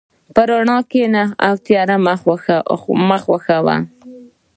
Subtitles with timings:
[0.33, 1.23] په رڼا کښېنه،
[1.65, 3.77] تیاره مه خوښه وه.